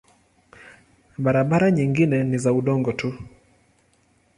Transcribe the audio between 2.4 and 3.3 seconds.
udongo tu.